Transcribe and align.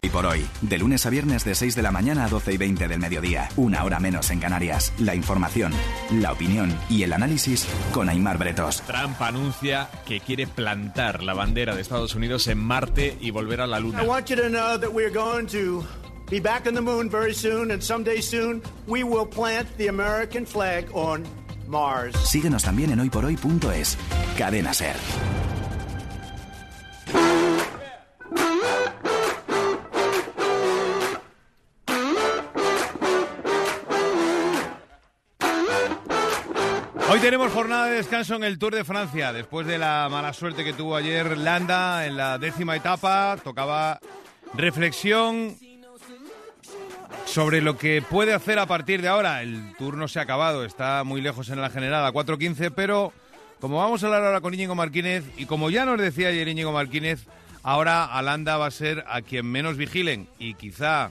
Y 0.00 0.10
por 0.10 0.26
hoy, 0.26 0.48
de 0.60 0.78
lunes 0.78 1.04
a 1.06 1.10
viernes 1.10 1.44
de 1.44 1.56
6 1.56 1.74
de 1.74 1.82
la 1.82 1.90
mañana 1.90 2.24
a 2.24 2.28
12 2.28 2.52
y 2.52 2.56
20 2.56 2.86
del 2.86 3.00
mediodía, 3.00 3.48
una 3.56 3.82
hora 3.82 3.98
menos 3.98 4.30
en 4.30 4.38
Canarias. 4.38 4.92
La 4.98 5.16
información, 5.16 5.72
la 6.12 6.30
opinión 6.30 6.72
y 6.88 7.02
el 7.02 7.12
análisis 7.12 7.66
con 7.92 8.08
Aymar 8.08 8.38
Bretos. 8.38 8.80
Trump 8.82 9.20
anuncia 9.20 9.90
que 10.06 10.20
quiere 10.20 10.46
plantar 10.46 11.24
la 11.24 11.34
bandera 11.34 11.74
de 11.74 11.82
Estados 11.82 12.14
Unidos 12.14 12.46
en 12.46 12.58
Marte 12.58 13.18
y 13.20 13.32
volver 13.32 13.60
a 13.60 13.66
la 13.66 13.80
Luna. 13.80 14.00
I 14.00 14.06
want 14.06 14.28
you 14.28 14.36
to 14.36 14.48
know 14.48 14.78
that 14.78 14.92
we're 14.92 15.12
going 15.12 15.48
to 15.48 15.84
be 16.30 16.38
back 16.38 16.68
on 16.68 16.74
the 16.74 16.80
moon 16.80 17.10
very 17.10 17.34
soon, 17.34 17.72
and 17.72 17.82
someday 17.82 18.20
soon 18.20 18.62
we 18.86 19.02
will 19.02 19.26
plant 19.26 19.66
the 19.78 19.88
American 19.88 20.46
flag 20.46 20.86
on 20.94 21.24
Mars. 21.66 22.14
Síguenos 22.24 22.62
también 22.62 22.92
en 22.92 23.00
hoyporoy.es. 23.00 23.98
Cadena 24.38 24.72
Ser. 24.72 24.94
Tenemos 37.28 37.52
jornada 37.52 37.88
de 37.88 37.96
descanso 37.96 38.36
en 38.36 38.44
el 38.44 38.58
Tour 38.58 38.74
de 38.74 38.84
Francia. 38.84 39.34
Después 39.34 39.66
de 39.66 39.76
la 39.76 40.08
mala 40.10 40.32
suerte 40.32 40.64
que 40.64 40.72
tuvo 40.72 40.96
ayer 40.96 41.36
Landa 41.36 42.06
en 42.06 42.16
la 42.16 42.38
décima 42.38 42.74
etapa, 42.74 43.36
tocaba 43.44 44.00
reflexión 44.54 45.54
sobre 47.26 47.60
lo 47.60 47.76
que 47.76 48.00
puede 48.00 48.32
hacer 48.32 48.58
a 48.58 48.64
partir 48.64 49.02
de 49.02 49.08
ahora. 49.08 49.42
El 49.42 49.74
Tour 49.76 49.98
no 49.98 50.08
se 50.08 50.20
ha 50.20 50.22
acabado, 50.22 50.64
está 50.64 51.04
muy 51.04 51.20
lejos 51.20 51.50
en 51.50 51.60
la 51.60 51.68
general 51.68 52.06
a 52.06 52.14
4.15, 52.14 52.72
pero 52.74 53.12
como 53.60 53.76
vamos 53.76 54.02
a 54.02 54.06
hablar 54.06 54.24
ahora 54.24 54.40
con 54.40 54.54
Íñigo 54.54 54.74
Martínez, 54.74 55.22
y 55.36 55.44
como 55.44 55.68
ya 55.68 55.84
nos 55.84 56.00
decía 56.00 56.28
ayer 56.28 56.48
Íñigo 56.48 56.72
Martínez, 56.72 57.26
ahora 57.62 58.06
a 58.06 58.22
Landa 58.22 58.56
va 58.56 58.68
a 58.68 58.70
ser 58.70 59.04
a 59.06 59.20
quien 59.20 59.44
menos 59.44 59.76
vigilen 59.76 60.28
y 60.38 60.54
quizá, 60.54 61.10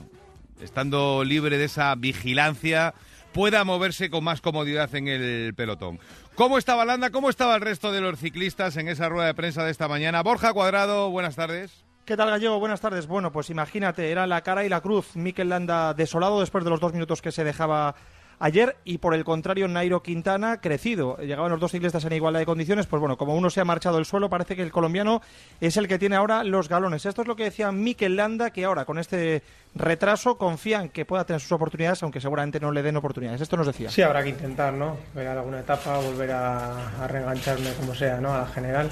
estando 0.60 1.22
libre 1.22 1.58
de 1.58 1.66
esa 1.66 1.94
vigilancia, 1.94 2.92
pueda 3.38 3.62
moverse 3.62 4.10
con 4.10 4.24
más 4.24 4.40
comodidad 4.40 4.92
en 4.96 5.06
el 5.06 5.54
pelotón. 5.54 6.00
¿Cómo 6.34 6.58
estaba 6.58 6.84
Landa? 6.84 7.10
¿Cómo 7.10 7.30
estaba 7.30 7.54
el 7.54 7.60
resto 7.60 7.92
de 7.92 8.00
los 8.00 8.18
ciclistas 8.18 8.76
en 8.76 8.88
esa 8.88 9.08
rueda 9.08 9.28
de 9.28 9.34
prensa 9.34 9.62
de 9.62 9.70
esta 9.70 9.86
mañana? 9.86 10.24
Borja 10.24 10.52
Cuadrado, 10.52 11.08
buenas 11.10 11.36
tardes. 11.36 11.84
¿Qué 12.04 12.16
tal, 12.16 12.30
Gallego? 12.30 12.58
Buenas 12.58 12.80
tardes. 12.80 13.06
Bueno, 13.06 13.30
pues 13.30 13.48
imagínate, 13.48 14.10
era 14.10 14.26
la 14.26 14.40
cara 14.40 14.64
y 14.64 14.68
la 14.68 14.80
cruz. 14.80 15.14
Mikel 15.14 15.50
Landa 15.50 15.94
desolado 15.94 16.40
después 16.40 16.64
de 16.64 16.70
los 16.70 16.80
dos 16.80 16.92
minutos 16.92 17.22
que 17.22 17.30
se 17.30 17.44
dejaba 17.44 17.94
ayer 18.38 18.76
y 18.84 18.98
por 18.98 19.14
el 19.14 19.24
contrario 19.24 19.68
Nairo 19.68 20.02
Quintana 20.02 20.60
crecido. 20.60 21.16
Llegaban 21.18 21.50
los 21.50 21.60
dos 21.60 21.72
ciclistas 21.72 22.04
en 22.04 22.12
igualdad 22.12 22.40
de 22.40 22.46
condiciones, 22.46 22.86
pues 22.86 23.00
bueno, 23.00 23.16
como 23.16 23.34
uno 23.34 23.50
se 23.50 23.60
ha 23.60 23.64
marchado 23.64 23.96
del 23.96 24.04
suelo, 24.04 24.28
parece 24.28 24.56
que 24.56 24.62
el 24.62 24.72
colombiano 24.72 25.22
es 25.60 25.76
el 25.76 25.88
que 25.88 25.98
tiene 25.98 26.16
ahora 26.16 26.44
los 26.44 26.68
galones. 26.68 27.06
Esto 27.06 27.22
es 27.22 27.28
lo 27.28 27.36
que 27.36 27.44
decía 27.44 27.72
Mikel 27.72 28.16
Landa, 28.16 28.50
que 28.50 28.64
ahora 28.64 28.84
con 28.84 28.98
este 28.98 29.42
retraso 29.74 30.38
confían 30.38 30.88
que 30.88 31.04
pueda 31.04 31.24
tener 31.24 31.40
sus 31.40 31.52
oportunidades, 31.52 32.02
aunque 32.02 32.20
seguramente 32.20 32.60
no 32.60 32.72
le 32.72 32.82
den 32.82 32.96
oportunidades. 32.96 33.40
Esto 33.40 33.56
nos 33.56 33.66
decía. 33.66 33.90
Sí, 33.90 34.02
habrá 34.02 34.22
que 34.22 34.30
intentar, 34.30 34.72
¿no? 34.72 34.96
Ver 35.14 35.28
alguna 35.28 35.60
etapa, 35.60 35.98
volver 35.98 36.30
a, 36.32 37.04
a 37.04 37.06
reengancharme 37.08 37.72
como 37.74 37.94
sea, 37.94 38.20
¿no? 38.20 38.32
A 38.34 38.38
la 38.38 38.46
general. 38.46 38.88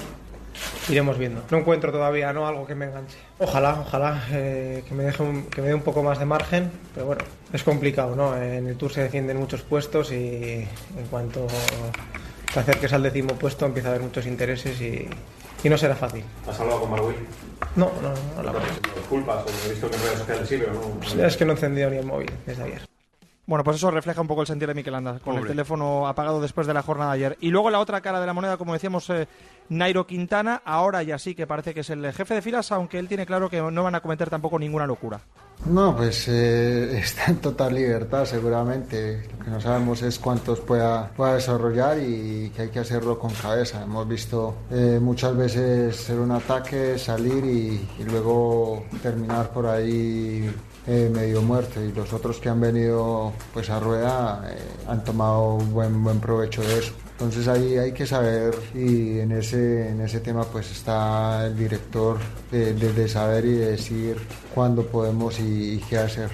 Iremos 0.89 1.17
viendo. 1.17 1.43
No 1.51 1.57
encuentro 1.57 1.91
todavía 1.91 2.31
¿no? 2.33 2.47
algo 2.47 2.65
que 2.65 2.75
me 2.75 2.85
enganche. 2.85 3.17
Ojalá, 3.39 3.81
ojalá 3.81 4.23
eh, 4.31 4.83
que, 4.87 4.93
me 4.93 5.03
deje 5.03 5.21
un, 5.23 5.43
que 5.47 5.61
me 5.61 5.67
dé 5.67 5.73
un 5.73 5.81
poco 5.81 6.01
más 6.03 6.19
de 6.19 6.25
margen, 6.25 6.71
pero 6.93 7.07
bueno, 7.07 7.23
es 7.51 7.63
complicado, 7.63 8.15
¿no? 8.15 8.35
En 8.37 8.67
el 8.67 8.77
Tour 8.77 8.91
se 8.91 9.01
defienden 9.01 9.37
muchos 9.37 9.61
puestos 9.61 10.11
y 10.11 10.67
en 10.97 11.07
cuanto 11.09 11.47
te 12.53 12.59
acerques 12.59 12.93
al 12.93 13.03
décimo 13.03 13.33
puesto 13.35 13.65
empieza 13.65 13.89
a 13.89 13.91
haber 13.91 14.03
muchos 14.03 14.25
intereses 14.25 14.79
y, 14.81 15.07
y 15.63 15.69
no 15.69 15.77
será 15.77 15.95
fácil. 15.95 16.23
¿Has 16.47 16.59
hablado 16.59 16.81
con 16.81 16.91
Marwil? 16.91 17.15
No, 17.75 17.91
no, 18.01 18.13
no. 18.35 18.43
la 18.43 18.51
verdad. 18.51 18.69
Disculpas, 18.95 19.45
o 19.45 19.67
he 19.67 19.71
visto 19.71 19.89
que 19.89 19.95
en 19.95 20.01
redes 20.01 20.19
sociales 20.19 20.49
sí, 20.49 20.57
pero 20.57 20.73
no. 20.73 21.25
Es 21.25 21.37
que 21.37 21.45
no 21.45 21.51
he 21.51 21.55
encendido 21.55 21.89
ni 21.89 21.97
el 21.97 22.05
móvil 22.05 22.31
desde 22.45 22.63
ayer. 22.63 22.86
Bueno, 23.47 23.63
pues 23.63 23.77
eso 23.77 23.89
refleja 23.89 24.19
un 24.19 24.27
poco 24.27 24.41
el 24.41 24.47
sentir 24.47 24.67
de 24.67 24.73
Mikel 24.73 24.91
Landa, 24.91 25.19
con 25.19 25.37
el 25.37 25.47
teléfono 25.47 26.05
apagado 26.05 26.41
después 26.41 26.67
de 26.67 26.73
la 26.73 26.83
jornada 26.83 27.11
de 27.13 27.15
ayer. 27.15 27.37
Y 27.39 27.49
luego 27.49 27.69
la 27.69 27.79
otra 27.79 28.01
cara 28.01 28.19
de 28.19 28.27
la 28.27 28.33
moneda, 28.33 28.57
como 28.57 28.73
decíamos, 28.73 29.09
eh, 29.09 29.25
Nairo 29.69 30.05
Quintana, 30.05 30.61
ahora 30.65 31.01
ya 31.01 31.17
sí 31.17 31.33
que 31.33 31.47
parece 31.47 31.73
que 31.73 31.79
es 31.79 31.89
el 31.89 32.11
jefe 32.11 32.33
de 32.33 32.41
filas, 32.41 32.73
aunque 32.73 32.99
él 32.99 33.07
tiene 33.07 33.25
claro 33.25 33.49
que 33.49 33.61
no 33.61 33.83
van 33.83 33.95
a 33.95 34.01
cometer 34.01 34.29
tampoco 34.29 34.59
ninguna 34.59 34.85
locura. 34.85 35.21
No, 35.65 35.95
pues 35.95 36.27
eh, 36.27 36.99
está 37.03 37.25
en 37.27 37.37
total 37.37 37.75
libertad 37.75 38.25
seguramente. 38.25 39.27
Lo 39.37 39.45
que 39.45 39.51
no 39.51 39.61
sabemos 39.61 40.01
es 40.01 40.19
cuántos 40.19 40.59
pueda, 40.59 41.09
pueda 41.09 41.35
desarrollar 41.35 41.97
y 41.99 42.51
que 42.55 42.63
hay 42.63 42.69
que 42.69 42.79
hacerlo 42.79 43.19
con 43.19 43.33
cabeza. 43.33 43.83
Hemos 43.83 44.07
visto 44.07 44.55
eh, 44.71 44.99
muchas 45.01 45.35
veces 45.35 45.95
ser 45.95 46.19
un 46.19 46.31
ataque, 46.31 46.97
salir 46.97 47.43
y, 47.45 47.87
luego 48.05 48.85
terminar 49.01 49.49
por 49.51 49.65
ahí 49.65 50.49
eh, 50.85 51.11
medio 51.13 51.41
muerto. 51.41 51.81
Y 51.81 51.91
los 51.91 52.13
otros 52.13 52.39
que 52.39 52.49
han 52.49 52.61
venido 52.61 53.33
pues 53.53 53.69
a 53.69 53.79
rueda 53.79 54.43
han 54.87 55.03
tomado 55.03 55.57
buen, 55.57 56.03
buen 56.03 56.19
provecho 56.19 56.61
de 56.61 56.79
eso. 56.79 56.93
Entonces 57.19 57.47
ahí 57.47 57.77
hay 57.79 57.93
que 57.93 58.05
saber 58.05 58.53
y 58.75 59.17
en 59.19 59.31
ese, 59.31 59.89
en 59.89 60.01
ese 60.01 60.19
tema 60.19 60.43
pues 60.45 60.69
está 60.71 61.47
el 61.47 61.57
director 61.57 62.19
de, 62.51 62.75
de- 62.75 62.93
de 62.93 63.07
saber 63.07 63.43
y 63.45 63.53
decir 63.53 64.17
cuándo 64.53 64.85
podemos 64.85 65.39
y, 65.39 65.73
y 65.73 65.77
qué 65.89 65.97
hacer. 65.97 66.29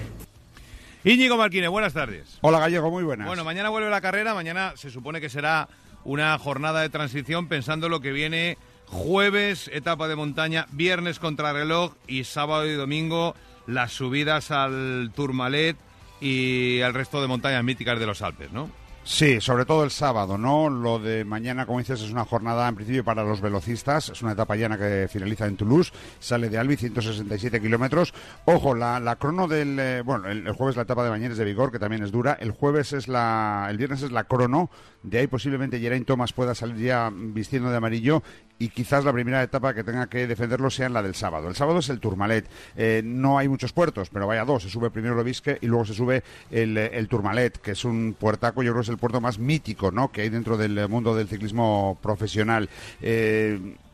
Íñigo 1.02 1.38
Martínez, 1.38 1.70
buenas 1.70 1.94
tardes. 1.94 2.36
Hola 2.42 2.58
Gallego, 2.58 2.90
muy 2.90 3.02
buenas. 3.02 3.26
Bueno, 3.26 3.44
mañana 3.44 3.70
vuelve 3.70 3.88
la 3.88 4.02
carrera, 4.02 4.34
mañana 4.34 4.74
se 4.76 4.90
supone 4.90 5.22
que 5.22 5.30
será 5.30 5.68
una 6.04 6.38
jornada 6.38 6.82
de 6.82 6.90
transición 6.90 7.48
pensando 7.48 7.88
lo 7.88 8.00
que 8.00 8.12
viene 8.12 8.58
jueves, 8.86 9.70
etapa 9.72 10.06
de 10.06 10.16
montaña, 10.16 10.66
viernes 10.72 11.18
contrarreloj 11.18 11.94
y 12.06 12.24
sábado 12.24 12.66
y 12.66 12.74
domingo 12.74 13.34
las 13.66 13.92
subidas 13.92 14.50
al 14.50 15.12
Tourmalet 15.14 15.78
y 16.20 16.82
al 16.82 16.92
resto 16.92 17.22
de 17.22 17.26
montañas 17.26 17.64
míticas 17.64 17.98
de 17.98 18.04
los 18.04 18.20
Alpes, 18.20 18.52
¿no? 18.52 18.68
Sí, 19.06 19.38
sobre 19.42 19.66
todo 19.66 19.84
el 19.84 19.90
sábado, 19.90 20.38
¿no? 20.38 20.70
Lo 20.70 20.98
de 20.98 21.26
mañana, 21.26 21.66
como 21.66 21.78
dices, 21.78 22.00
es 22.00 22.10
una 22.10 22.24
jornada 22.24 22.66
en 22.66 22.74
principio 22.74 23.04
para 23.04 23.22
los 23.22 23.42
velocistas. 23.42 24.08
Es 24.08 24.22
una 24.22 24.32
etapa 24.32 24.56
llana 24.56 24.78
que 24.78 25.08
finaliza 25.10 25.46
en 25.46 25.58
Toulouse. 25.58 25.92
Sale 26.18 26.48
de 26.48 26.56
Albi, 26.56 26.76
167 26.76 27.60
kilómetros. 27.60 28.14
Ojo, 28.46 28.74
la, 28.74 28.98
la 29.00 29.16
crono 29.16 29.46
del. 29.46 29.78
eh, 29.78 30.00
bueno, 30.02 30.28
el, 30.30 30.50
jueves 30.52 30.76
la 30.76 30.82
etapa 30.82 31.04
de 31.04 31.10
Bañeres 31.10 31.36
de 31.36 31.44
Vigor, 31.44 31.70
que 31.70 31.78
también 31.78 32.02
es 32.02 32.12
dura. 32.12 32.32
El 32.40 32.52
jueves 32.52 32.94
es 32.94 33.06
la. 33.06 33.66
El 33.68 33.76
viernes 33.76 34.02
es 34.02 34.10
la 34.10 34.24
crono. 34.24 34.70
De 35.02 35.18
ahí 35.18 35.26
posiblemente 35.26 35.78
Geraint 35.78 36.06
Thomas 36.06 36.32
pueda 36.32 36.54
salir 36.54 36.76
ya 36.78 37.10
vistiendo 37.12 37.70
de 37.70 37.76
amarillo. 37.76 38.22
Y 38.58 38.68
quizás 38.68 39.04
la 39.04 39.12
primera 39.12 39.42
etapa 39.42 39.74
que 39.74 39.82
tenga 39.82 40.06
que 40.06 40.26
defenderlo 40.26 40.70
sea 40.70 40.88
la 40.88 41.02
del 41.02 41.14
sábado. 41.14 41.48
El 41.48 41.56
sábado 41.56 41.80
es 41.80 41.88
el 41.88 42.00
Tourmalet. 42.00 42.48
Eh, 42.76 43.02
no 43.04 43.38
hay 43.38 43.48
muchos 43.48 43.72
puertos, 43.72 44.10
pero 44.10 44.26
vaya 44.26 44.44
dos. 44.44 44.62
Se 44.62 44.70
sube 44.70 44.90
primero 44.90 45.14
el 45.14 45.20
Obisque 45.20 45.58
y 45.60 45.66
luego 45.66 45.84
se 45.84 45.94
sube 45.94 46.22
el, 46.50 46.76
eh, 46.78 46.90
el 46.94 47.08
Tourmalet, 47.08 47.58
que 47.58 47.72
es 47.72 47.84
un 47.84 48.14
puertaco, 48.18 48.62
yo 48.62 48.72
creo 48.72 48.82
que 48.82 48.86
es 48.86 48.88
el 48.90 48.98
puerto 48.98 49.20
más 49.20 49.38
mítico 49.38 49.90
¿no? 49.90 50.12
que 50.12 50.22
hay 50.22 50.28
dentro 50.28 50.56
del 50.56 50.78
eh, 50.78 50.86
mundo 50.86 51.16
del 51.16 51.28
ciclismo 51.28 51.98
profesional. 52.00 52.68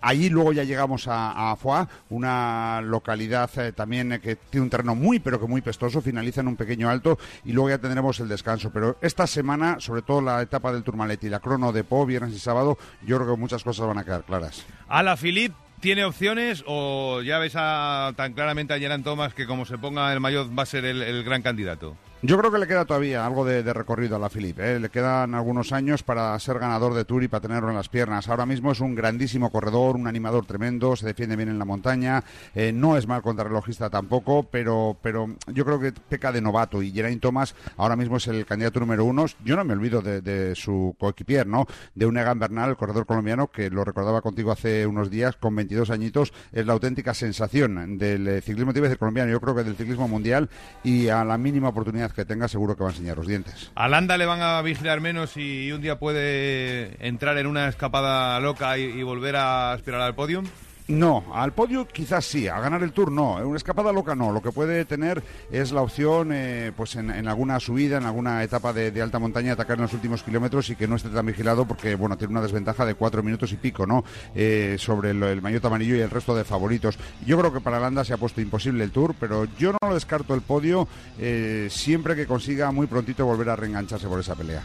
Allí 0.00 0.28
luego 0.30 0.52
ya 0.52 0.64
llegamos 0.64 1.06
a, 1.08 1.50
a 1.52 1.56
una 2.08 2.80
localidad 2.82 3.50
eh, 3.58 3.72
también 3.72 4.12
eh, 4.12 4.20
que 4.20 4.36
tiene 4.36 4.64
un 4.64 4.70
terreno 4.70 4.94
muy 4.94 5.18
pero 5.20 5.38
que 5.40 5.46
muy 5.46 5.60
pestoso, 5.60 6.00
finaliza 6.00 6.40
en 6.40 6.48
un 6.48 6.56
pequeño 6.56 6.88
alto 6.88 7.18
y 7.44 7.52
luego 7.52 7.70
ya 7.70 7.78
tendremos 7.78 8.18
el 8.20 8.28
descanso. 8.28 8.70
Pero 8.70 8.96
esta 9.00 9.26
semana, 9.26 9.76
sobre 9.80 10.02
todo 10.02 10.20
la 10.20 10.40
etapa 10.42 10.72
del 10.72 10.82
Tourmalet 10.82 11.22
y 11.24 11.28
la 11.28 11.40
crono 11.40 11.72
de 11.72 11.84
Po, 11.84 12.06
viernes 12.06 12.34
y 12.34 12.38
sábado, 12.38 12.78
yo 13.06 13.18
creo 13.18 13.34
que 13.34 13.40
muchas 13.40 13.62
cosas 13.62 13.86
van 13.86 13.98
a 13.98 14.04
quedar 14.04 14.24
claras. 14.24 14.64
¿Ala 14.88 15.16
Philippe 15.16 15.54
tiene 15.80 16.04
opciones 16.04 16.62
o 16.66 17.22
ya 17.22 17.38
ves 17.38 17.52
a- 17.56 18.12
tan 18.16 18.32
claramente 18.32 18.74
a 18.74 18.78
Gerard 18.78 19.02
Thomas 19.02 19.34
que 19.34 19.46
como 19.46 19.64
se 19.64 19.78
ponga 19.78 20.12
el 20.12 20.20
maillot 20.20 20.50
va 20.58 20.62
a 20.62 20.66
ser 20.66 20.84
el 20.84 21.24
gran 21.24 21.42
candidato? 21.42 21.96
Yo 22.22 22.36
creo 22.36 22.52
que 22.52 22.58
le 22.58 22.66
queda 22.66 22.84
todavía 22.84 23.24
algo 23.24 23.46
de, 23.46 23.62
recorrido 23.72 24.16
a 24.16 24.18
la 24.18 24.28
Philippe. 24.28 24.74
¿eh? 24.74 24.78
Le 24.78 24.90
quedan 24.90 25.34
algunos 25.34 25.72
años 25.72 26.02
para 26.02 26.38
ser 26.38 26.58
ganador 26.58 26.92
de 26.92 27.06
Tour 27.06 27.22
y 27.22 27.28
para 27.28 27.40
tenerlo 27.40 27.70
en 27.70 27.76
las 27.76 27.88
piernas. 27.88 28.28
Ahora 28.28 28.44
mismo 28.44 28.72
es 28.72 28.80
un 28.80 28.94
grandísimo 28.94 29.50
corredor, 29.50 29.96
un 29.96 30.06
animador 30.06 30.44
tremendo, 30.44 30.96
se 30.96 31.06
defiende 31.06 31.34
bien 31.34 31.48
en 31.48 31.58
la 31.58 31.64
montaña. 31.64 32.22
eh, 32.54 32.72
no 32.74 32.98
es 32.98 33.06
mal 33.06 33.22
contrarrelojista 33.22 33.88
tampoco, 33.88 34.42
pero, 34.42 34.98
pero 35.00 35.34
yo 35.46 35.64
creo 35.64 35.80
que 35.80 35.92
peca 35.92 36.30
de 36.30 36.42
novato. 36.42 36.82
Y 36.82 36.92
Geraint 36.92 37.22
Thomas 37.22 37.54
ahora 37.78 37.96
mismo 37.96 38.18
es 38.18 38.28
el 38.28 38.44
candidato 38.44 38.80
número 38.80 39.06
uno. 39.06 39.24
Yo 39.42 39.56
no 39.56 39.64
me 39.64 39.72
olvido 39.72 40.02
de, 40.02 40.20
de 40.20 40.54
su 40.54 40.94
coequipier, 40.98 41.46
¿no? 41.46 41.66
De 41.94 42.04
un 42.04 42.18
Egan 42.18 42.38
Bernal, 42.38 42.68
el 42.68 42.76
corredor 42.76 43.06
colombiano, 43.06 43.46
que 43.46 43.70
lo 43.70 43.82
recordaba 43.82 44.20
contigo 44.20 44.52
hace 44.52 44.86
unos 44.86 45.08
días, 45.08 45.36
con 45.36 45.56
22 45.56 45.88
añitos. 45.88 46.34
Es 46.52 46.66
la 46.66 46.74
auténtica 46.74 47.14
sensación 47.14 47.96
del 47.96 48.28
eh, 48.28 48.40
ciclismo, 48.42 48.74
te 48.74 48.80
iba 48.80 48.94
colombiano, 48.96 49.32
yo 49.32 49.40
creo 49.40 49.54
que 49.54 49.64
del 49.64 49.76
ciclismo 49.76 50.06
mundial. 50.06 50.50
Y 50.84 51.08
a 51.08 51.24
la 51.24 51.38
mínima 51.38 51.70
oportunidad 51.70 52.09
que 52.12 52.24
tenga, 52.24 52.48
seguro 52.48 52.76
que 52.76 52.82
va 52.82 52.90
a 52.90 52.92
enseñar 52.92 53.16
los 53.16 53.26
dientes. 53.26 53.70
A 53.74 53.88
Landa 53.88 54.16
le 54.16 54.26
van 54.26 54.42
a 54.42 54.60
vigilar 54.62 55.00
menos 55.00 55.36
y 55.36 55.72
un 55.72 55.80
día 55.80 55.98
puede 55.98 56.96
entrar 57.06 57.36
en 57.38 57.46
una 57.46 57.68
escapada 57.68 58.38
loca 58.40 58.78
y, 58.78 58.82
y 58.84 59.02
volver 59.02 59.36
a 59.36 59.72
aspirar 59.72 60.00
al 60.00 60.14
podium. 60.14 60.46
No, 60.90 61.24
al 61.32 61.52
podio 61.52 61.86
quizás 61.86 62.24
sí, 62.24 62.48
a 62.48 62.58
ganar 62.58 62.82
el 62.82 62.90
Tour 62.90 63.12
no, 63.12 63.36
una 63.36 63.56
escapada 63.56 63.92
loca 63.92 64.16
no. 64.16 64.32
Lo 64.32 64.42
que 64.42 64.50
puede 64.50 64.84
tener 64.84 65.22
es 65.52 65.70
la 65.70 65.82
opción, 65.82 66.30
eh, 66.32 66.72
pues 66.76 66.96
en, 66.96 67.28
alguna 67.28 67.60
subida, 67.60 67.98
en 67.98 68.06
alguna 68.06 68.42
etapa 68.42 68.72
de, 68.72 69.00
alta 69.00 69.20
montaña, 69.20 69.52
atacar 69.52 69.76
en 69.76 69.82
los 69.82 69.92
últimos 69.92 70.24
kilómetros 70.24 70.68
y 70.68 70.74
que 70.74 70.88
no 70.88 70.96
esté 70.96 71.10
tan 71.10 71.26
vigilado 71.26 71.64
porque, 71.64 71.94
bueno, 71.94 72.18
tiene 72.18 72.32
una 72.32 72.42
desventaja 72.42 72.84
de 72.84 72.94
cuatro 72.94 73.22
minutos 73.22 73.52
y 73.52 73.56
pico, 73.56 73.86
¿no? 73.86 74.02
Eh, 74.34 74.74
sobre 74.80 75.10
el, 75.10 75.22
el 75.22 75.40
maillot 75.40 75.64
amarillo 75.64 75.94
y 75.94 76.00
el 76.00 76.10
resto 76.10 76.34
de 76.34 76.42
favoritos. 76.42 76.98
Yo 77.24 77.38
creo 77.38 77.52
que 77.52 77.60
para 77.60 77.78
Landa 77.78 78.04
se 78.04 78.12
ha 78.12 78.16
puesto 78.16 78.40
imposible 78.40 78.82
el 78.82 78.90
Tour, 78.90 79.14
pero 79.20 79.44
yo 79.60 79.70
no 79.70 79.78
lo 79.86 79.94
descarto 79.94 80.34
el 80.34 80.40
podio 80.40 80.88
eh, 81.20 81.68
siempre 81.70 82.16
que 82.16 82.26
consiga 82.26 82.72
muy 82.72 82.88
prontito 82.88 83.24
volver 83.24 83.50
a 83.50 83.54
reengancharse 83.54 84.08
por 84.08 84.18
esa 84.18 84.34
pelea. 84.34 84.62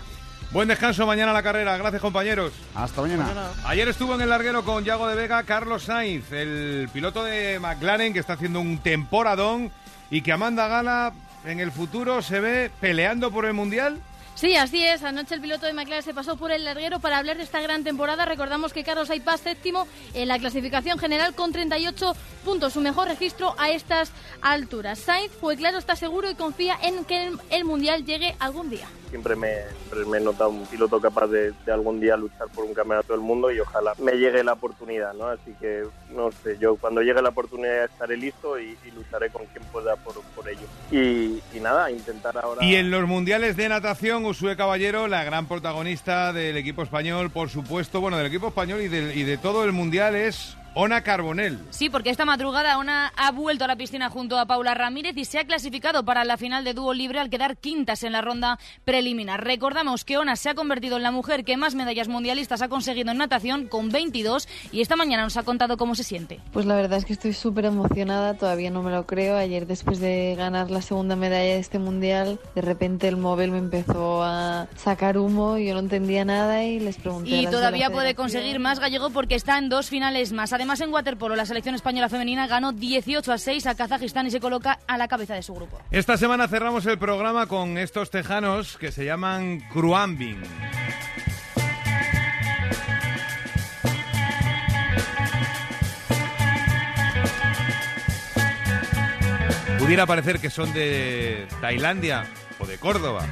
Buen 0.52 0.68
descanso 0.68 1.06
mañana 1.06 1.34
la 1.34 1.44
carrera. 1.44 1.78
Gracias, 1.78 2.02
compañeros. 2.02 2.54
Hasta 2.74 3.02
mañana. 3.02 3.26
Ayer 3.66 3.88
estuvo 3.90 4.16
en 4.16 4.22
el 4.22 4.30
larguero 4.30 4.64
con 4.64 4.84
Yago 4.86 5.08
de 5.08 5.16
Vega 5.16 5.44
Carlos 5.44 5.84
Sainz, 5.84 6.32
el 6.32 6.90
piloto 6.94 7.24
de 7.24 7.60
McLaren 7.60 8.14
que 8.14 8.20
está 8.20 8.34
haciendo 8.34 8.62
un 8.62 8.78
temporadón 8.78 9.72
y 10.10 10.22
que 10.22 10.32
Amanda 10.32 10.68
Gala 10.68 11.14
en 11.46 11.60
el 11.60 11.72
futuro 11.72 12.22
se 12.22 12.40
ve 12.40 12.72
peleando 12.80 13.32
por 13.32 13.46
el 13.46 13.54
Mundial. 13.54 14.00
Sí, 14.36 14.56
así 14.56 14.84
es. 14.86 15.04
Anoche 15.04 15.36
el 15.36 15.42
piloto 15.42 15.66
de 15.66 15.74
McLaren 15.74 16.04
se 16.04 16.14
pasó 16.14 16.38
por 16.38 16.52
el 16.52 16.64
larguero 16.64 17.00
para 17.00 17.18
hablar 17.18 17.38
de 17.38 17.44
esta 17.44 17.60
gran 17.62 17.84
temporada. 17.84 18.26
Recordamos 18.26 18.72
que 18.72 18.84
Carlos 18.84 19.08
Sainz 19.10 19.26
séptimo 19.42 19.88
en 20.14 20.28
la 20.28 20.40
clasificación 20.40 21.00
general 21.00 21.36
con 21.36 21.52
38 21.52 22.16
puntos, 22.46 22.74
su 22.74 22.82
mejor 22.82 23.08
registro 23.08 23.56
a 23.58 23.72
estas 23.72 24.12
alturas. 24.42 25.00
Sainz 25.00 25.32
fue 25.40 25.58
claro, 25.58 25.78
está 25.78 25.96
seguro 25.96 26.30
y 26.30 26.36
confía 26.36 26.78
en 26.82 27.04
que 27.04 27.32
el 27.50 27.66
Mundial 27.66 28.06
llegue 28.06 28.36
algún 28.40 28.70
día 28.70 28.88
siempre 29.16 29.38
me, 29.38 30.18
he 30.18 30.20
notado 30.20 30.50
un 30.50 30.66
piloto 30.66 31.00
capaz 31.00 31.28
de, 31.28 31.54
algún 31.72 32.02
día 32.02 32.18
luchar 32.18 32.50
por 32.50 32.66
un 32.66 32.74
campeonato 32.74 33.14
del 33.14 33.22
mundo 33.22 33.50
y 33.50 33.62
ojalá 33.62 33.94
me 33.98 34.12
llegue 34.12 34.44
la 34.44 34.54
oportunidad, 34.54 35.14
¿no? 35.14 35.28
Así 35.28 35.56
que, 35.58 35.84
no 36.14 36.34
sé, 36.44 36.58
yo 36.60 36.76
cuando 36.76 37.02
llegue 37.02 37.22
la 37.22 37.30
oportunidad 37.30 37.86
estaré 37.86 38.18
listo 38.18 38.60
y, 38.60 38.78
lucharé 38.94 39.30
con 39.30 39.46
quien 39.46 39.64
pueda 39.72 39.96
por, 39.96 40.22
por 40.36 40.50
ello. 40.50 40.68
Y, 40.92 41.42
nada, 41.62 41.90
intentar 41.92 42.38
ahora... 42.38 42.64
Y 42.64 42.76
en 42.76 42.92
los 42.92 43.08
mundiales 43.08 43.56
de 43.56 43.70
natación, 43.70 44.26
Usue 44.26 44.58
Caballero, 44.58 45.08
la 45.08 45.24
gran 45.24 45.48
protagonista 45.48 46.34
del 46.34 46.58
equipo 46.58 46.84
español, 46.84 47.30
por 47.30 47.50
supuesto, 47.50 48.02
bueno, 48.02 48.18
del 48.18 48.28
equipo 48.28 48.50
español 48.50 48.82
y 48.82 48.90
de 48.90 49.38
todo 49.38 49.64
el 49.64 49.72
mundial 49.72 50.16
es 50.16 50.58
Ona 50.78 51.04
Carbonell. 51.04 51.58
Sí, 51.70 51.90
porque 51.90 52.10
esta 52.10 52.26
madrugada 52.26 52.78
Ona 52.78 53.14
ha 53.16 53.32
vuelto 53.32 53.64
a 53.64 53.68
la 53.68 53.78
piscina 53.78 54.10
junto 54.10 54.38
a 54.38 54.46
Paula 54.46 54.74
Ramírez 54.74 55.16
y 55.16 55.24
se 55.24 55.40
ha 55.40 55.46
clasificado 55.46 56.04
para 56.04 56.26
la 56.26 56.36
final 56.36 56.66
de 56.66 56.74
dúo 56.74 56.94
libre 56.94 57.20
al 57.20 57.30
quedar 57.30 57.56
quintas 57.56 58.04
en 58.04 58.12
la 58.12 58.20
ronda 58.20 58.60
preliminar. 58.84 59.46
Recordamos 59.46 60.04
que 60.04 60.18
Ona 60.18 60.36
se 60.36 60.50
ha 60.50 60.54
convertido 60.54 60.98
en 60.98 61.04
la 61.04 61.12
mujer 61.12 61.46
que 61.46 61.56
más 61.56 61.76
medallas 61.76 62.10
mundialistas 62.10 62.62
ha 62.62 62.68
conseguido 62.68 63.12
en 63.12 63.20
natación 63.20 63.68
con 63.68 63.90
22 63.90 64.50
y 64.74 64.82
esta 64.82 64.98
mañana 64.98 65.24
nos 65.24 65.38
ha 65.38 65.44
contado 65.44 65.78
cómo 65.78 65.96
se 65.96 66.04
siente. 66.04 66.42
Pues 66.52 66.66
la 66.66 66.76
verdad 66.76 67.00
es 67.00 67.06
que 67.06 67.14
estoy 67.14 67.32
súper 67.32 67.64
emocionada, 67.64 68.34
todavía 68.34 68.70
no 68.70 68.84
me 68.84 68.92
lo 68.92 69.06
creo. 69.06 69.38
Ayer 69.38 69.68
después 69.68 70.02
de 70.02 70.36
ganar 70.38 70.72
la 70.72 70.82
segunda 70.82 71.16
medalla 71.16 71.54
de 71.54 71.60
este 71.60 71.80
mundial, 71.80 72.38
de 72.54 72.62
repente 72.62 73.08
el 73.08 73.16
móvil 73.16 73.52
me 73.52 73.60
empezó 73.60 74.24
a 74.24 74.68
sacar 74.76 75.18
humo, 75.18 75.58
y 75.58 75.68
yo 75.68 75.74
no 75.74 75.80
entendía 75.80 76.26
nada 76.26 76.66
y 76.66 76.82
les 76.82 76.98
pregunté. 76.98 77.30
Y 77.30 77.48
todavía 77.48 77.90
puede 77.90 78.14
conseguir 78.14 78.60
más 78.60 78.80
gallego 78.82 79.10
porque 79.12 79.36
está 79.36 79.58
en 79.58 79.70
dos 79.70 79.90
finales 79.90 80.34
más. 80.34 80.52
Además, 80.52 80.65
en 80.74 80.92
waterpolo, 80.92 81.36
la 81.36 81.46
selección 81.46 81.76
española 81.76 82.10
femenina 82.10 82.48
ganó 82.48 82.72
18 82.72 83.32
a 83.32 83.38
6 83.38 83.68
a 83.68 83.76
Kazajistán 83.76 84.26
y 84.26 84.32
se 84.32 84.40
coloca 84.40 84.80
a 84.88 84.98
la 84.98 85.08
cabeza 85.08 85.36
de 85.36 85.44
su 85.44 85.54
grupo. 85.54 85.80
Esta 85.92 86.18
semana 86.18 86.48
cerramos 86.48 86.86
el 86.88 86.98
programa 86.98 87.46
con 87.46 87.78
estos 87.78 88.10
tejanos 88.10 88.78
que 88.78 88.92
se 88.92 89.06
llaman 89.06 89.62
Cruambing. 89.72 90.42
Pudiera 99.78 100.08
parecer 100.08 100.40
que 100.40 100.50
son 100.50 100.74
de 100.74 101.48
Tailandia 101.62 102.26
o 102.60 102.66
de 102.66 102.78
Córdoba, 102.80 103.28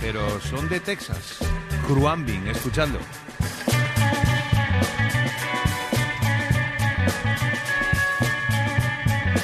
pero 0.00 0.40
son 0.40 0.68
de 0.70 0.80
Texas. 0.80 1.38
Cruambing, 1.86 2.48
escuchando. 2.48 2.98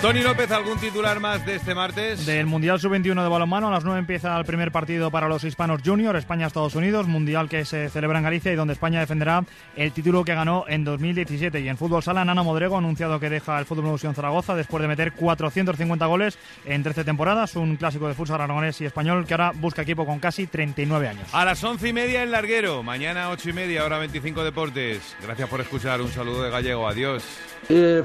Tony 0.04 0.20
López, 0.20 0.50
¿algún 0.50 0.78
titular 0.78 1.18
más 1.18 1.46
de 1.46 1.54
este 1.54 1.74
martes? 1.74 2.26
Del 2.26 2.44
Mundial 2.44 2.78
Sub-21 2.78 3.22
de 3.22 3.28
balonmano, 3.30 3.68
a 3.68 3.70
las 3.70 3.84
9 3.84 4.00
empieza 4.00 4.38
el 4.38 4.44
primer 4.44 4.70
partido 4.70 5.10
para 5.10 5.30
los 5.30 5.44
hispanos 5.44 5.80
junior, 5.82 6.14
España-Estados 6.14 6.74
Unidos, 6.74 7.06
Mundial 7.06 7.48
que 7.48 7.64
se 7.64 7.88
celebra 7.88 8.18
en 8.18 8.24
Galicia 8.24 8.52
y 8.52 8.54
donde 8.54 8.74
España 8.74 9.00
defenderá 9.00 9.46
el 9.76 9.92
título 9.92 10.22
que 10.22 10.34
ganó 10.34 10.66
en 10.68 10.84
2017. 10.84 11.58
Y 11.58 11.70
en 11.70 11.78
fútbol 11.78 12.02
sala, 12.02 12.22
Nana 12.22 12.42
Modrego 12.42 12.74
ha 12.74 12.80
anunciado 12.80 13.18
que 13.18 13.30
deja 13.30 13.58
el 13.58 13.64
Fútbol 13.64 13.84
Evolución 13.84 14.14
Zaragoza 14.14 14.54
después 14.54 14.82
de 14.82 14.88
meter 14.88 15.14
450 15.14 16.04
goles 16.04 16.38
en 16.66 16.82
13 16.82 17.04
temporadas, 17.04 17.56
un 17.56 17.76
clásico 17.76 18.06
de 18.06 18.12
fútbol 18.12 18.42
aragonés 18.42 18.82
y 18.82 18.84
español 18.84 19.24
que 19.26 19.32
ahora 19.32 19.52
busca 19.54 19.80
equipo 19.80 20.04
con 20.04 20.18
casi 20.18 20.46
39 20.46 21.08
años. 21.08 21.28
A 21.32 21.46
las 21.46 21.64
11 21.64 21.88
y 21.88 21.92
media 21.94 22.22
en 22.22 22.30
Larguero, 22.30 22.82
mañana 22.82 23.30
8 23.30 23.48
y 23.48 23.52
media, 23.54 23.86
hora 23.86 23.96
25 23.96 24.44
Deportes. 24.44 25.16
Gracias 25.22 25.48
por 25.48 25.62
escuchar, 25.62 26.02
un 26.02 26.10
saludo 26.10 26.42
de 26.42 26.50
Gallego, 26.50 26.86
adiós. 26.86 27.24
Eh, 27.70 28.02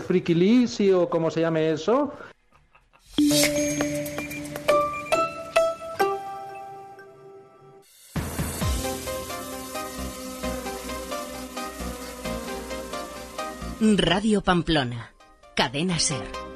sí 0.68 0.92
o 0.92 1.10
como 1.10 1.30
se 1.30 1.42
llame 1.42 1.72
eso. 1.72 1.89
Radio 13.82 14.42
Pamplona, 14.42 15.14
Cadena 15.56 15.98
Ser. 16.00 16.49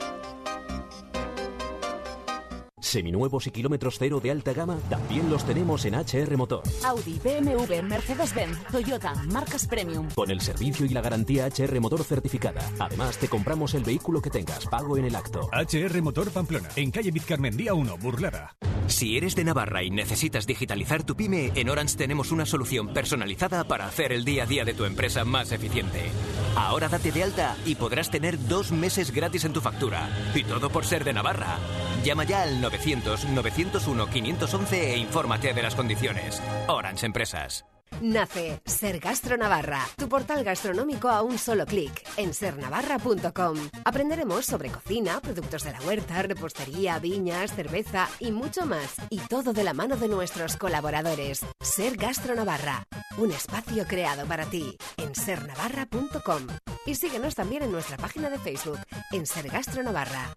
Seminuevos 2.94 3.48
y 3.48 3.50
kilómetros 3.50 3.95
cero 3.98 4.19
de 4.22 4.30
alta 4.30 4.54
gama 4.54 4.78
también 4.88 5.28
los 5.28 5.44
tenemos 5.48 5.84
en 5.86 5.95
HR 5.95 6.38
Motor. 6.38 6.62
Audi, 6.86 7.19
BMW, 7.24 7.81
Mercedes-Benz, 7.81 8.68
Toyota, 8.72 9.16
marcas 9.31 9.66
premium. 9.66 10.10
Con 10.13 10.30
el 10.30 10.42
servicio 10.42 10.86
y 10.86 10.90
la 10.90 11.01
garantía 11.01 11.48
HR 11.48 11.80
Motor 11.80 12.04
certificada. 12.04 12.62
Además, 12.78 13.18
te 13.18 13.28
compramos 13.28 13.74
el 13.74 13.84
vehículo 13.84 14.22
que 14.22 14.30
tengas, 14.30 14.68
pago 14.68 14.95
en 14.95 15.06
el 15.06 15.16
acto. 15.16 15.50
HR 15.51 16.04
Motor 16.04 16.30
Pamplona, 16.30 16.69
en 16.75 16.92
calle 16.92 17.10
Vizcarmendía 17.10 17.74
1, 17.74 17.98
Burlada. 17.98 18.56
Si 18.86 19.18
eres 19.18 19.36
de 19.36 19.44
Navarra 19.44 19.81
y 19.81 19.89
necesitas 19.89 20.46
digitalizar 20.46 21.04
tu 21.04 21.16
pyme, 21.16 21.51
en 21.56 21.69
Orange 21.69 21.98
tenemos 21.98 22.31
una 22.31 22.46
solución 22.46 22.94
personalizada 22.94 23.63
para 23.63 23.88
hacer 23.88 24.12
el 24.12 24.24
día 24.24 24.44
a 24.44 24.46
día 24.46 24.66
de 24.66 24.75
tu 24.75 24.86
empresa 24.86 25.25
más 25.25 25.51
eficiente. 25.51 26.12
Ahora 26.56 26.88
date 26.90 27.12
de 27.12 27.24
alta 27.24 27.56
y 27.66 27.76
podrás 27.76 28.10
tener 28.10 28.38
dos 28.48 28.72
meses 28.72 29.12
gratis 29.12 29.46
en 29.46 29.54
tu 29.54 29.62
factura. 29.62 30.10
Y 30.36 30.44
todo 30.44 30.70
por 30.70 30.86
ser 30.86 31.04
de 31.04 31.14
Navarra. 31.14 31.58
Llama 32.04 32.24
ya 32.24 32.44
al 32.44 32.62
900 32.62 33.28
900-901-511 33.28 34.74
e 34.74 34.98
infórmate 34.98 35.54
de 35.54 35.62
las 35.64 35.76
condiciones. 35.76 36.42
Orange 36.68 37.06
Empresas. 37.06 37.66
Nace 38.01 38.62
Ser 38.66 39.00
Gastro 39.00 39.38
Navarra, 39.38 39.86
tu 39.98 40.10
portal 40.10 40.44
gastronómico 40.44 41.10
a 41.10 41.22
un 41.22 41.38
solo 41.38 41.66
clic 41.66 42.06
en 42.18 42.34
sernavarra.com. 42.34 43.57
Aprenderemos 43.86 44.45
sobre 44.45 44.69
cocina, 44.69 45.19
productos 45.22 45.63
de 45.63 45.72
la 45.72 45.81
huerta, 45.81 46.22
repostería, 46.22 47.00
viñas, 47.00 47.56
cerveza 47.56 48.10
y 48.19 48.31
mucho 48.31 48.66
más. 48.66 48.95
Y 49.10 49.19
todo 49.19 49.53
de 49.53 49.63
la 49.63 49.74
mano 49.74 49.96
de 49.96 50.08
nuestros 50.08 50.58
colaboradores. 50.58 51.46
Ser 51.62 51.96
Gastro 51.98 52.36
Navarra, 52.36 52.88
un 53.18 53.32
espacio 53.32 53.86
creado 53.88 54.25
para 54.25 54.46
ti 54.46 54.77
en 54.98 55.15
sernavarra.com. 55.15 56.48
Y 56.86 56.96
síguenos 56.96 57.36
también 57.36 57.63
en 57.63 57.72
nuestra 57.72 57.98
página 57.98 58.29
de 58.29 58.39
Facebook 58.39 58.79
en 59.12 59.25
Ser 59.25 59.48
Gastro 59.50 59.84
Navarra. 59.84 60.36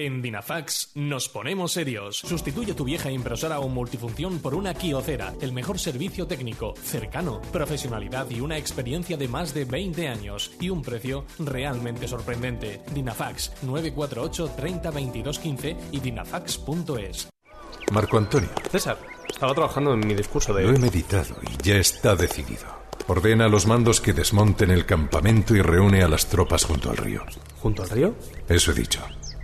En 0.00 0.22
Dinafax 0.22 0.92
nos 0.94 1.28
ponemos 1.28 1.72
serios. 1.72 2.20
Sustituye 2.20 2.72
tu 2.72 2.84
vieja 2.84 3.10
impresora 3.10 3.60
o 3.60 3.68
multifunción 3.68 4.38
por 4.38 4.54
una 4.54 4.72
Kiocera, 4.72 5.34
el 5.42 5.52
mejor 5.52 5.78
servicio 5.78 6.26
técnico, 6.26 6.72
cercano, 6.82 7.42
profesionalidad 7.52 8.30
y 8.30 8.40
una 8.40 8.56
experiencia 8.56 9.18
de 9.18 9.28
más 9.28 9.52
de 9.52 9.66
20 9.66 10.08
años 10.08 10.52
y 10.58 10.70
un 10.70 10.80
precio 10.80 11.26
realmente 11.38 12.08
sorprendente. 12.08 12.80
Dinafax 12.94 13.52
948 13.60 14.54
30 14.56 14.90
22 14.90 15.38
15 15.38 15.76
y 15.92 16.00
dinafax.es. 16.00 17.28
Marco 17.92 18.16
Antonio. 18.16 18.48
César, 18.70 18.96
estaba 19.28 19.52
trabajando 19.52 19.92
en 19.92 20.06
mi 20.06 20.14
discurso 20.14 20.54
de... 20.54 20.62
Lo 20.62 20.74
he 20.74 20.78
meditado 20.78 21.36
y 21.42 21.62
ya 21.62 21.76
está 21.76 22.16
decidido. 22.16 22.64
Ordena 23.06 23.44
a 23.44 23.48
los 23.48 23.66
mandos 23.66 24.00
que 24.00 24.14
desmonten 24.14 24.70
el 24.70 24.86
campamento 24.86 25.54
y 25.54 25.60
reúne 25.60 26.02
a 26.02 26.08
las 26.08 26.26
tropas 26.30 26.64
junto 26.64 26.88
al 26.88 26.96
río. 26.96 27.22
¿Junto 27.60 27.82
al 27.82 27.90
río? 27.90 28.14
Eso 28.48 28.70
he 28.70 28.74
dicho. 28.74 29.00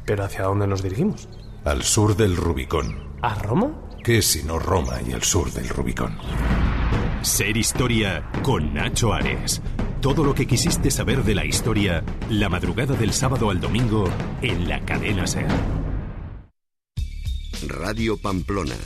¿Pero 0.07 0.25
hacia 0.25 0.45
dónde 0.45 0.69
nos 0.69 0.83
dirigimos? 0.83 1.29
Al 1.65 1.83
sur 1.83 2.17
del 2.17 2.37
Rubicón. 2.37 3.19
¿A 3.23 3.35
Roma? 3.35 3.75
¿Qué 4.05 4.23
si 4.23 4.45
no 4.45 4.59
Roma 4.61 5.01
y 5.05 5.11
el 5.11 5.25
sur 5.25 5.51
del 5.51 5.69
Rubicón? 5.69 6.17
Ser 7.23 7.57
historia 7.57 8.31
con 8.45 8.73
Nacho 8.73 9.13
Ares. 9.13 9.61
Todo 10.01 10.23
lo 10.23 10.33
que 10.33 10.47
quisiste 10.47 10.93
saber 10.93 11.25
de 11.25 11.35
la 11.35 11.45
historia, 11.45 12.05
la 12.31 12.49
madrugada 12.49 12.95
del 12.95 13.13
sábado 13.13 13.51
al 13.51 13.61
domingo 13.61 14.05
en 14.43 14.69
la 14.69 14.81
cadena 14.85 15.27
Ser. 15.27 15.49
Radio 17.67 18.17
Pamplona 18.17 18.77